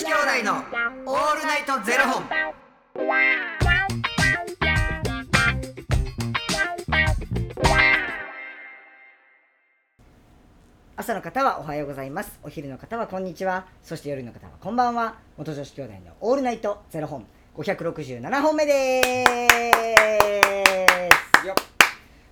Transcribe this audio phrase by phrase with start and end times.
[0.00, 0.54] 子兄弟の
[1.04, 2.24] オールナイトゼロ本。
[10.96, 12.40] 朝の方はおはようございます。
[12.42, 13.66] お昼の方はこんにちは。
[13.82, 15.18] そして夜の方はこんばんは。
[15.36, 17.26] 元女子兄弟のオールナイトゼロ本。
[17.58, 19.08] 567本目です。
[21.46, 21.54] よ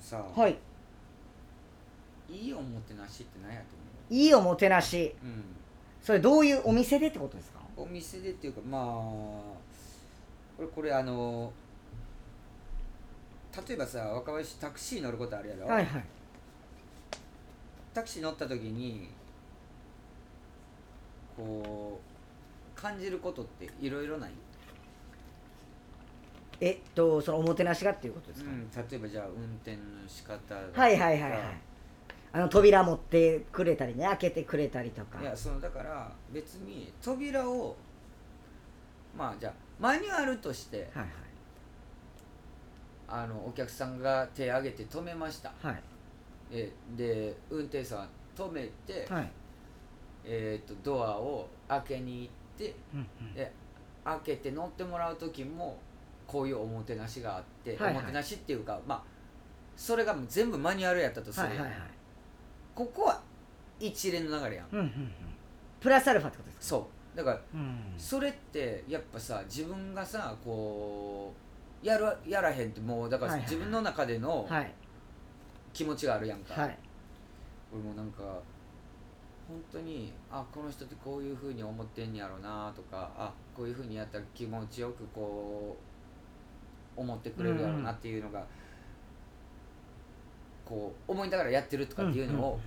[0.00, 0.56] さ、はい
[2.28, 3.66] いいおもてなしって何やと
[4.14, 5.34] いいおもてなし思う。
[6.02, 7.60] それどういうお店でってことですか？
[7.76, 7.84] うん。
[7.84, 9.56] お店でっていうかまあこ
[10.60, 11.52] れこれあの
[13.68, 15.66] 例えばさ若林タクシー乗ることあるやろ？
[15.66, 16.04] はいはい
[17.94, 19.08] タクシー乗った時に
[21.36, 22.00] こ
[22.76, 24.30] う感じることっていろいろない？
[26.60, 30.80] えっとそのおもてなしがっていうことですか、うん、例えばじゃあ運転の仕方だとか。
[30.82, 31.40] はいはいはいはい。
[32.32, 35.20] あの扉持ってくれたりね開けてくれたりとか。
[35.20, 37.76] いやそのだから別に扉を
[39.16, 41.06] まあじゃあマニュアルとしてはい
[43.08, 45.52] あのお客さんが手挙げて止めました。
[45.62, 45.82] はい。
[46.50, 49.30] えで運転手さんは止めて、はい。
[50.24, 53.34] えー、とドアを開けに行ってうんうん。
[53.34, 53.52] で
[54.04, 55.78] 開けて乗ってもらう時も
[56.26, 57.96] こういうおもてなしがあって、はいはい。
[57.98, 59.02] おもてなしっていうかまあ
[59.76, 61.78] それが全部マニュアルやったとするはいはいはい。
[62.74, 63.20] ここは
[63.78, 64.66] 一連の流れやん。
[64.72, 65.12] うんうんうん。
[65.80, 66.76] プラスアルファってことですか？
[66.76, 67.16] そう。
[67.16, 67.94] だからうん。
[67.96, 71.32] それってやっぱさ自分がさこ
[71.82, 73.50] うやるやらへんってもうだからはいはい。
[73.50, 74.72] 自分の中でのはい。
[75.72, 76.78] 気持ちがあるやんか、はい。
[77.70, 78.22] 俺もなんか
[79.46, 85.95] 本当にあこの人ってこういうふうに思ってんやろなとかあこういうふうにやったら気持ちよくこう
[86.96, 88.44] 思ってくれるやろうなっていうのが、
[90.64, 92.60] こう思いながらやってるとかっていうのを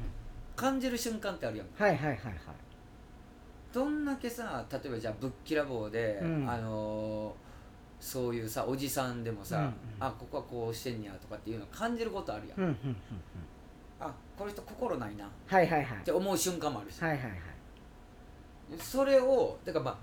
[0.55, 2.33] 感じる瞬間ってあるやんはいはいはいはい。
[3.73, 6.49] どんだけさ例えばじゃあぶっきらぼうで、うん。
[6.49, 7.49] あのー
[8.01, 9.73] そういうさおじさんでもさ、うんうん。
[9.99, 12.95] あここはこうしてんねやとかっていうのを感じることあるやん、うんうんうんうん。
[13.99, 15.25] あこの人心ないな。
[15.25, 16.03] っはいはいはい。
[16.05, 17.33] て思う瞬間もあるし、はいはいはい。
[18.79, 19.97] それをだからまあ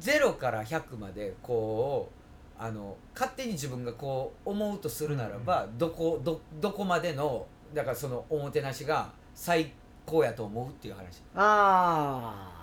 [0.00, 2.21] 0から100までこう
[2.64, 9.72] あの勝手に自分がこう思うとするならば、どこどどこまでのだからそのおもてなしが最
[10.06, 11.22] 高やと思うっていう話。
[11.34, 12.62] ああ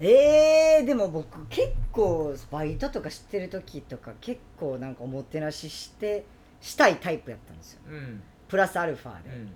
[0.00, 6.24] えー、でも僕結構バイトとかしてる時とか結構なんかおもてなしして
[6.62, 7.80] したいタイプやったんですよ。
[7.90, 8.22] うん。
[8.48, 9.52] プラスアルファで、うん。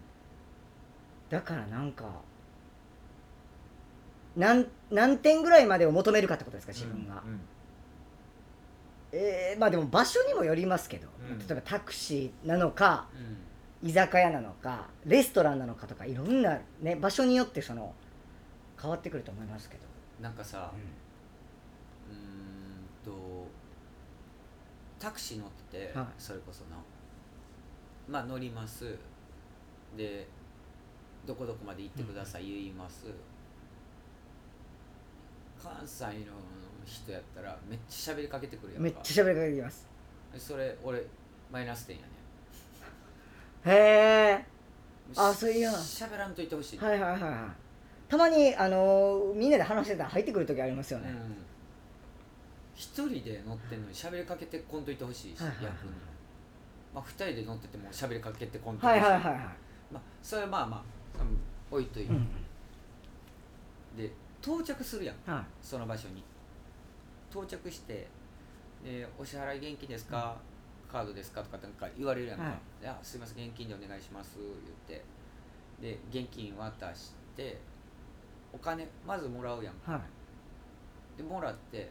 [1.31, 2.04] だからなんか
[4.36, 7.41] 何何点ぐらいまでを求めるかってことですか自分が、うん
[9.17, 11.39] えー、まあでも場所にもよりますけど、うん。
[11.39, 13.07] 例えばタクシーなのか
[13.83, 13.89] うん。
[13.89, 17.95] 居酒屋なのかレストランなのかとかいろんな、ね、場所によってその
[18.81, 19.83] 変わってくると思いますけど、
[20.21, 20.73] なんかさ
[22.09, 23.47] うーんと
[24.99, 26.07] タクシー乗ってて、はい。
[26.19, 26.77] それこそな
[28.09, 28.97] まあ乗ります。
[29.97, 30.27] で
[31.27, 33.07] どこどこまで行ってください言います、
[35.63, 36.11] 関西の
[36.84, 38.83] 人やったらめっちゃ喋りかけてくるやんか。
[38.83, 39.87] めっちゃ喋りかけてきます。
[40.39, 41.05] それ俺
[41.50, 42.09] マイナス点やね
[43.67, 43.71] へ
[44.41, 44.45] え。
[45.17, 45.78] あそういうような。
[45.78, 47.33] 喋らんといてほしい、はいはいはいはい。
[48.09, 51.37] たまにあのーみんなで話してたら入ってくる時ありますよね、うん。
[52.75, 55.65] 一人で乗ってんのに喋りかけてこんといてほしいし、はいはいはい。
[55.66, 55.93] 逆に。
[56.95, 59.45] まあ二人で乗ってても喋りかけてこんといてほしい、はいはいはいはい。
[59.93, 60.83] まあそれはまあまあ
[61.22, 62.27] うん置いといて、うん。
[63.97, 65.31] で到着するやん。
[65.31, 65.45] はい。
[65.63, 66.22] その場所に
[67.34, 68.07] 到着して
[68.84, 70.36] で「お支払い現金ですか、
[70.91, 72.54] カードですか?」とかなんか言われるやんか「はい。
[72.83, 75.04] いやすいません現金でお願いします」言って
[75.81, 77.59] で現金渡して
[78.53, 80.01] お金まずもらうやんはい。
[81.19, 81.91] でもらって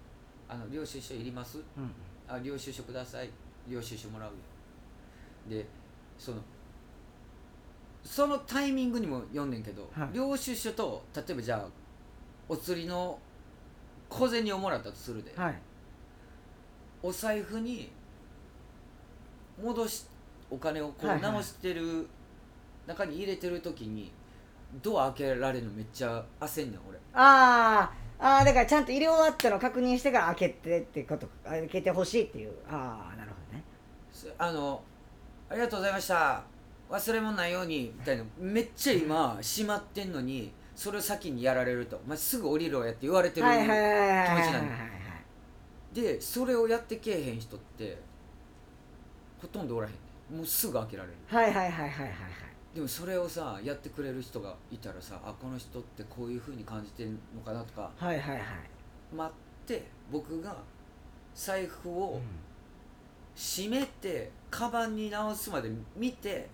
[0.48, 1.90] 「あの領収書いります?」うん。
[2.28, 3.30] あ領収書ください。
[3.68, 4.36] 領収書もらうよ
[5.48, 5.66] で
[6.18, 6.42] その
[8.04, 10.12] そのタイミングにも読んねんけど、はい。
[10.12, 11.68] 領収書と例えばじゃあ
[12.48, 13.18] お釣りの
[14.12, 15.54] 小銭をもらったとするで、はい。
[17.02, 17.90] お財布に
[19.62, 20.06] 戻し
[20.50, 21.32] お金をこうはいはい。
[21.32, 22.06] 直してる
[22.86, 24.12] 中に入れてる時に
[24.82, 26.98] ドア開けられるのめっちゃ焦んねん俺。
[27.14, 32.52] あーあーだからちゃんと入れ終わったの確認してから開けてってこと開けてほしいっていう。
[32.68, 33.64] ああなるほどね。
[34.12, 34.82] すあの
[35.50, 36.44] 「ありがとうございました。
[36.90, 38.24] 忘れ物ないように」みたいな。
[38.38, 44.74] めっちゃ今閉まってんのにそれを先にやられると「お前すぐ降りろや」って言われてる気持ちなんだ
[45.92, 47.98] でそれをやってけえへん人って
[49.40, 49.98] ほとんどおらへんね
[50.32, 50.36] ん。
[50.38, 51.14] もうすぐ開けられる。
[51.26, 52.08] はいはいはいはいはいはい。
[52.74, 58.42] でもそれをさやってくれる人がいたらさあこの人ってこういうふうに感じてるのかなとかはいはいはい。
[59.14, 60.56] 待って僕が
[61.34, 62.20] 財布を
[63.34, 66.48] 閉めてカバンに直すまで見て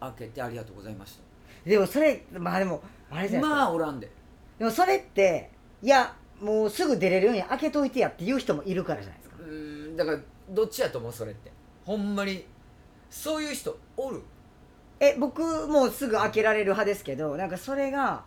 [0.00, 1.20] 開けてありがとうございまし
[1.64, 4.10] でもそれまあでもあれじゃたないですか、まあおらんで。
[4.58, 5.50] でもそれって
[5.82, 9.36] いやもうすぐ出れるように開けといてやって言う人もいるからじゃないですか。
[9.40, 10.18] うーんだから
[10.50, 11.52] どっちやと思うそれって。
[11.84, 12.44] ほんまに
[13.10, 14.22] そういう人おる？
[15.00, 18.24] え僕もうすぐ開けられる派ですけどなんかそれが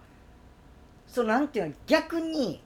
[1.07, 2.61] そのなんていうの逆に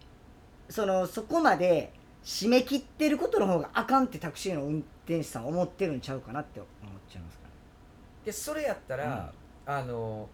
[0.68, 6.70] そのそこまで締め切ってることの方があかんってタクシーの運転手さん思ってるんちゃうかなって思っ
[7.08, 7.50] ちゃいますかね。
[8.26, 9.32] でそれやったら、
[9.66, 10.28] あの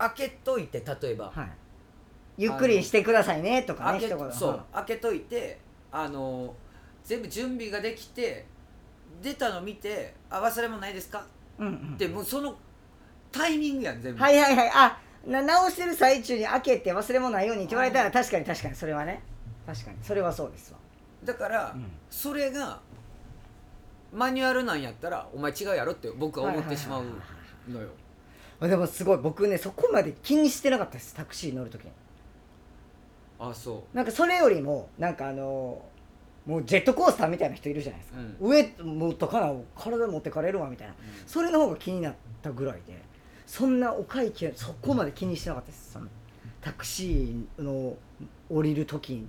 [0.00, 1.30] 開けといて例えば。
[1.30, 1.50] はい。
[2.40, 5.58] ゆっくりしてくださいねとかね開けそう開けといて
[5.92, 6.54] あの
[7.04, 8.46] 全部準備ができて
[9.20, 11.26] 出たの見て「あ忘れ物ないですか?」
[11.58, 12.56] うんうんってもうその
[13.30, 14.70] タイミングやん全部、はいはいはい。
[14.74, 19.22] あな直してる最中に開けて忘れ物ないようにって言われたら確かに確かにそれはね。
[19.66, 19.98] 確かに。
[20.02, 20.78] それはそうですわ、
[21.22, 21.86] だから、うん。
[22.08, 22.80] それが
[24.12, 27.04] マニュアルなんやったらお前違うやろって僕は思ってしまう
[27.68, 27.88] のよ
[28.68, 31.90] でもすごい僕ねそこまで気にしてなかったですタクシー乗るときに。
[33.38, 35.82] あそなんかそれよりもなんかあの
[36.44, 40.92] もうジェットコースターみたいな人いるじゃないですか、う上持っとかな体持ってかれるわみたいな。
[40.92, 40.96] う、
[41.26, 43.00] それの方が気になったぐらいで
[43.46, 46.06] そんなお会計そこまで気にしてなかったですその
[46.60, 47.96] タクシーの
[48.50, 49.20] 降りる時に。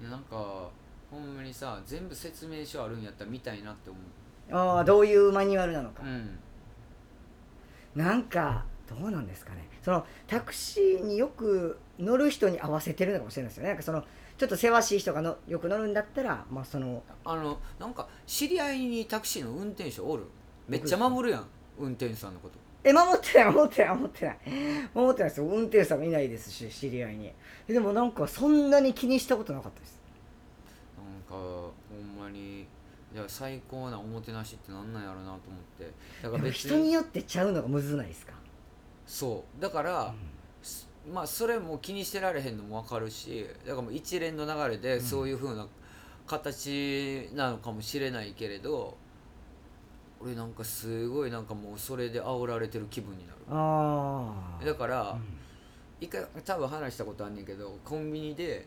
[0.00, 0.70] いやなんか
[1.10, 4.54] ほんまにさ全部説明書あるんやったら見たいなって思う。
[4.54, 6.38] ああどういうマニュアルなのか、うん
[7.96, 9.66] なんかどうなんですかね。
[9.82, 13.70] そのタクシーによく乗る人に合わせてるのかもしれないですよね。
[13.70, 14.04] なんかその
[14.36, 20.24] ちょっとせわしい人がのよく乗るんだったらまあそのあのなんか知り合いにタクシーの運転手おる？
[20.68, 21.46] めっちゃ守るやん
[21.78, 22.54] 運転手さんのこと。
[22.84, 24.38] え守ってない守ってない守ってない。
[24.94, 25.46] 守ってないですよ。
[25.46, 27.32] 運転手さんもいないですし知り合いに。
[27.66, 29.98] えでもなんかそんなに気にしたことなかったです。
[30.96, 32.66] なんかほんまに
[33.14, 35.38] いや最高なおもてなしってなんなんやろうなと思っ
[35.78, 35.92] て。
[36.22, 38.32] だから別人によってちゃうのがむずないですか、
[39.06, 39.62] そう。
[39.62, 40.14] だから、
[40.62, 45.66] すまあそれも気にしてられへんのも分かるしだからもう一連の流れでそういうふうな
[46.26, 48.96] 形なのかもしれないけれど、
[50.20, 53.38] 俺なんかすごいなんかもうそれで煽られてる気分になる。
[53.48, 55.16] ああだから、
[56.00, 58.66] 一回多分話したことあんねんけどコンビニで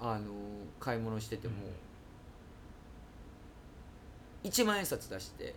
[0.00, 0.32] あの
[0.80, 1.54] 買い物してても、
[4.44, 5.54] 1万円札出して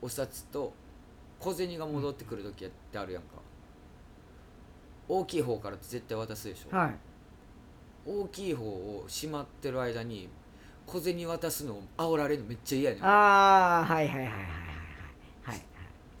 [0.00, 0.72] お札と
[1.40, 3.28] 小銭が戻ってくる時ってあるやんか、
[5.08, 6.94] 大きい方から絶対渡すでしょ、はい。
[8.06, 10.28] 大きい方をしまってる間に
[10.86, 13.04] 小銭渡すのを煽られるのめっちゃ嫌やねん。
[13.04, 14.48] ああはいはいはいはいはいはい。
[15.44, 15.62] はい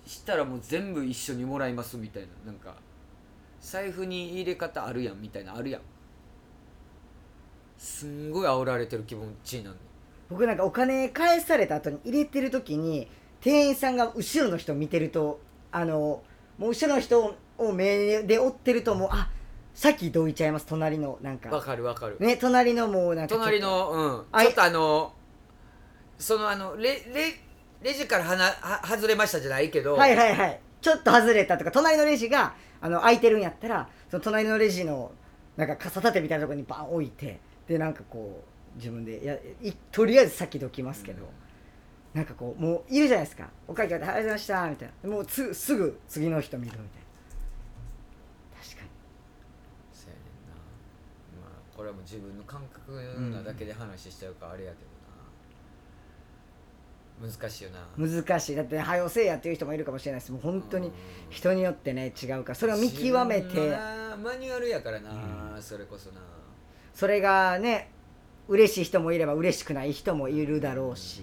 [0.06, 2.28] したらもう全部一緒にもらいますみたいな。
[2.46, 2.74] なんか
[3.60, 5.82] 財布に入れ方あるやんみたいなあるやん。
[7.76, 9.76] すんごい煽られてる気持ちになる
[10.30, 13.08] 僕なんかお金返された後に入れてる時に
[13.40, 15.40] 店員さんが後ろの人を見てると
[15.72, 16.22] あの
[16.58, 19.30] もう後ろの人を目で追ってるともうあ
[19.74, 22.16] さっきどいちゃいます隣のなんわかかるわかる。
[22.18, 24.24] ね隣のもうなんか隣のうん。
[24.32, 24.46] あい。
[24.46, 25.12] ちょっとあの
[26.18, 27.40] そのあのレレ
[27.80, 30.60] レジからはなは外れましたじゃないけど、はいはいはい。
[30.80, 35.12] ちょっと外れたとか隣のレジがあの空いてるんやったらその隣のレジの
[35.56, 39.24] なんか傘立てみたいなところにバン置いてでなんかこう自分で。
[39.24, 41.28] やいとりあえず先どきますけど、
[42.14, 45.10] なんかこうもういるじゃないですかお会計で「ありがとうございました」みたいな。
[45.10, 47.06] もうすすぐ次の人見るみたいな。
[48.62, 48.88] 確かに。
[49.92, 50.54] そうやねんな。
[51.42, 52.92] まあこれはもう自分の感覚
[53.30, 54.78] なだけで話しちゃうからあれやけ
[57.20, 57.86] どな、難しいよな。
[57.96, 58.56] 難しい。
[58.56, 60.32] だって「はよせえや」っていう人もいるかもしれないです。
[60.32, 60.94] もう本当にうん。
[61.30, 62.54] 人によってね違うから。
[62.54, 63.76] それを見極めて。
[64.22, 66.20] マニュアルやからな、それこそな。
[66.92, 67.92] それがね
[68.48, 71.20] 嬉しい人もいれば嬉しくない人もいるだろうし。
[71.20, 71.22] い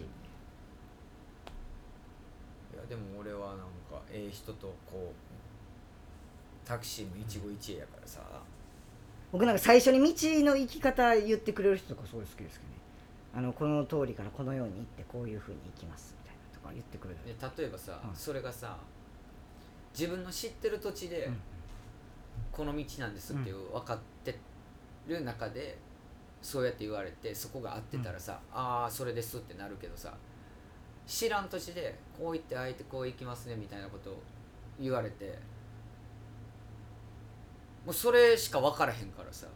[2.78, 3.66] やでも俺はなんか
[4.12, 8.22] ええ人とこうタクシーも一期一会やからさ。
[9.32, 10.06] 僕なんか最初に道
[10.46, 12.76] の行き方言ってくれる人とかすごい好きですけどね。
[13.36, 17.20] あのこの通りからこのように行ってこういうふうに行きますみたいなとか言ってくれる。
[17.26, 18.16] で例えばさ、うん。
[18.16, 18.78] それがさ
[19.98, 21.38] 自分の知ってる土地でうん。
[22.52, 24.38] この道なんですっていう分かって
[25.08, 25.78] る中で
[26.46, 30.14] そうやって言われてそこが合ってたらさ、ああそれですってなるけどさ
[31.08, 34.22] 知らん土地でこう言ってあえてこう行きますねみたいなことを
[34.80, 35.40] 言われて
[37.84, 39.48] もうそれしか分からへんからさ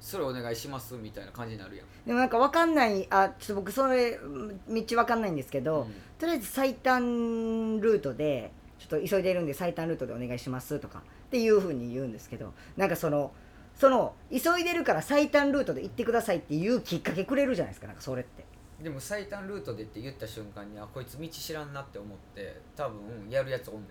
[0.00, 1.86] それお願いしますみたいな感じになるやん。
[2.06, 13.32] でもなんかわかんないあちょっと僕それうん道わかんないんですけど、うんとりあえず最短ルートでちょっと急いでいるんで最短ルートでお願いしますとかっていうふうに言うんですけどなんかその
[13.80, 17.86] その急いでるから最短ルートで行ってくださいっていうきっかけくれるじゃないですか。
[17.86, 18.44] なんかそれって。
[18.82, 23.88] でも最短ルートでって言った瞬間にあこいつ道知らんなって思って多分やるやつおんね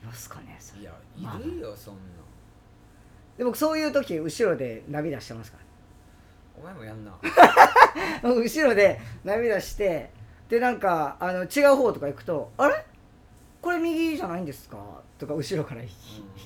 [0.00, 2.00] いますかねそれんいやまあいるよそんな
[3.38, 5.58] で僕そういう時後ろで涙してますか
[6.56, 7.12] お前もやんな。
[8.22, 10.10] ら後ろで涙して
[10.48, 12.84] でなんかあの違う方とか行くと「あれ？
[13.62, 14.76] これ右じゃないんですか?」
[15.18, 15.82] とか後ろから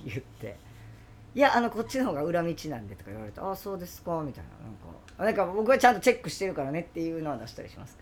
[0.05, 0.57] 言って
[1.35, 5.05] 「いやあのこっちの方が裏道なんで」とか言われて「ああそうですか」みたいななんか。
[5.17, 7.97] あなんか僕はちゃんとチェックしてるからねっていうのは出したりします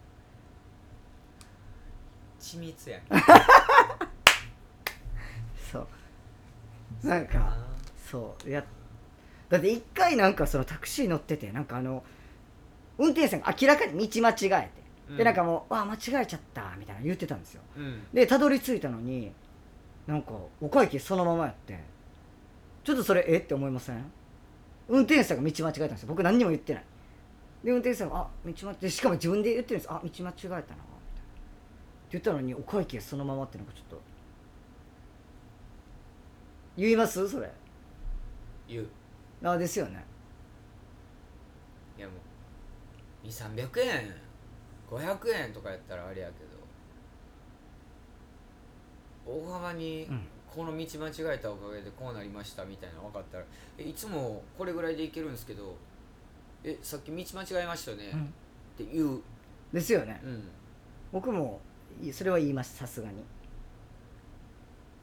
[2.41, 3.03] 緻密やん
[5.71, 7.07] そう。
[7.07, 7.55] なんか
[8.11, 8.65] そういや
[9.51, 12.03] だって一回なんかそのタクシー乗っててなんかあの
[12.97, 14.82] 運転手さんが明らかに道間違えて、うん
[15.17, 17.63] でなんかもう「あ間違えちゃった」みたいな言ってたんですよ。
[17.77, 18.07] うん。
[18.13, 19.33] でたどり着いたのに
[20.07, 21.79] なんかお会計そのままやって
[22.85, 24.05] ちょっとそれえって思いません？
[24.89, 26.09] 運転手さんが道間違えたんですよ。
[26.09, 26.85] 僕何にも言ってない。
[27.65, 30.83] で運転手さんが「あ道間違え」しかも自分で言ってるんです「あ道間違えたな」みたいな。
[30.83, 30.89] って
[32.13, 34.01] 言ったのにお会計そのままってなんかちょっと。
[36.77, 37.29] 言います？
[37.29, 37.51] それ。
[38.69, 38.89] 言う。
[39.45, 40.05] あですよね。
[41.99, 42.15] いやも
[43.25, 44.15] う2300円
[44.91, 46.53] 500円とかやったらあれやけど
[49.33, 50.21] 大幅にうん。
[50.55, 53.45] この道間違えたおかげでこうなりましたみたいなの分かったら
[53.79, 55.75] えいつもこれぐらいでいけるんですけど
[56.63, 58.21] えさっき道間違えましたよね、うん。
[58.21, 58.25] っ
[58.77, 59.21] て言う、
[59.73, 60.21] ですよね。
[60.23, 60.43] うん、
[61.11, 61.61] 僕も
[62.03, 63.25] いそれは言いますさすがに。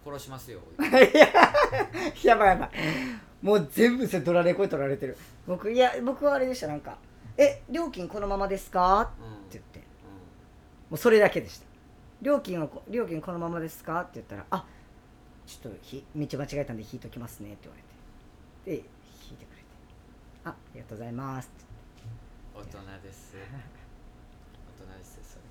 [0.06, 0.60] 殺しますよ
[2.24, 2.72] やばいやばい。
[3.42, 5.18] もう全部それドラレコに取られてる。
[5.48, 6.98] 僕いや僕はあれでしたなんか
[7.38, 9.12] 「え料金このままですか?」
[10.90, 11.66] もうそれだけでした。
[12.22, 14.02] 料金はこ料金このままですか？
[14.02, 14.66] って言ったら「あ
[15.46, 17.90] ちょっとひ道間違えたんで引いときますね」って言われて。
[18.82, 18.90] で
[19.30, 19.64] 引いてくれて
[20.46, 21.66] 「あありがとうございます」って
[22.56, 23.36] 大人です。
[23.38, 25.44] 大人ですそれ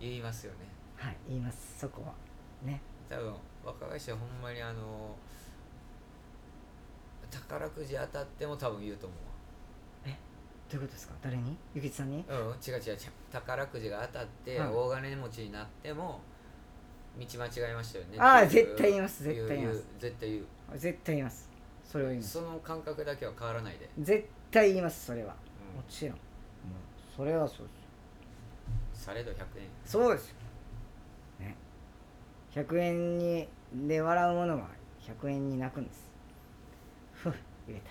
[0.00, 0.58] 言いますよね。
[0.96, 2.14] はい言いますそこは。
[2.62, 2.80] ね。
[3.08, 3.34] 多分
[3.64, 5.14] 若林はほんまにあの
[7.30, 9.14] 宝くじ当たっても多分言うと思
[10.72, 11.14] どういうことですか？
[11.22, 11.56] 誰に？
[11.74, 12.24] ゆきつさんに？
[12.28, 12.96] うん違う違う違う。
[13.30, 16.20] 宝くじが当たってはい大金持ちになっても
[17.18, 18.16] 道間違えましたよね。
[18.18, 19.76] あーっていう絶対言います絶対言います。
[19.76, 20.44] うう絶対言う。
[20.78, 21.50] 絶対言います。
[21.84, 22.32] それは言います。
[22.32, 25.34] その感覚だけは変わらないで、絶対言いますそれは。
[25.74, 25.76] うん。
[25.76, 26.14] もちろん。
[26.14, 26.20] もう
[27.14, 27.72] それはそうで
[28.98, 29.46] すされど100円。
[29.84, 30.34] そうですよ。
[31.40, 31.56] ね。
[32.54, 34.68] 100円にで笑うものは
[35.00, 36.10] 100円に泣くんです。
[37.12, 37.34] ふう
[37.68, 37.90] 入れた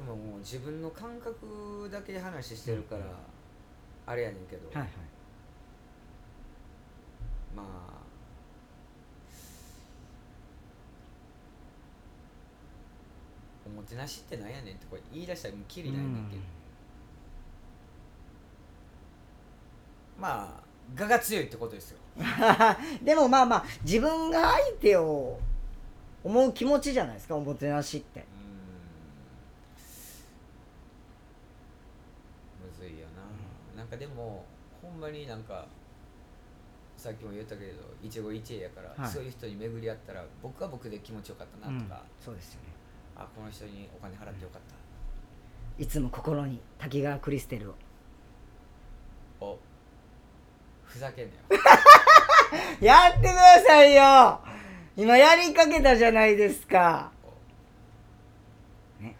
[0.11, 3.03] これももう自分の感覚だけで話してるから、
[4.05, 4.87] あれやねんけど、はいはい。
[7.55, 7.65] まあ
[13.65, 16.41] おもてなしってなんやねんってこれ言い出したらもうきりないねんけど、
[20.19, 20.63] まあ
[20.99, 21.97] 我が強いってことですよ。
[23.01, 25.39] でもまあまあ自分が相手を
[26.23, 28.27] 思う気持ちじゃないですかおもてなしってうーん
[32.67, 33.07] むずいよ
[33.75, 34.45] な、なんかでも
[34.81, 35.65] ほんまになんか
[36.97, 39.11] さっきも言ったけれど一期一会やから、はい。
[39.11, 42.69] そういう人に巡り合ったら僕は僕で気持ちよかったなとか、そうですよね。
[43.15, 44.61] あこの人にお金払ってよかっ
[45.77, 47.75] た、いつも心に滝川クリステルを。
[49.39, 49.57] お
[50.83, 51.39] ふざけんなよ。
[52.81, 54.39] やってくださいよ。
[54.95, 57.11] 今やりかけたじゃないですか。
[58.99, 59.15] ね。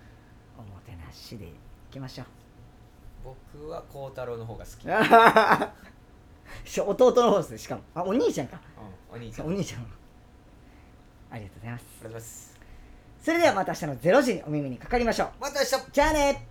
[0.57, 1.53] おもてなしでい
[1.89, 2.40] きましょう
[3.61, 4.87] 僕は孝太郎の方が好き。
[6.69, 7.81] し弟の方ですしかも。
[7.93, 8.59] あお兄ちゃんか。
[9.11, 9.47] うんお兄ちゃん。
[9.47, 9.85] ありお兄ちゃん。
[11.31, 11.83] ありがとうございます。
[11.83, 12.59] がとうございます。
[13.21, 15.29] それではまた明日の0時にお耳にかかりましょう。
[15.39, 15.91] また明日。
[15.91, 16.47] じゃあね